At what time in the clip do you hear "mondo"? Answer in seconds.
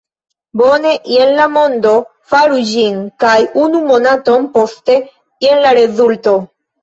1.57-1.91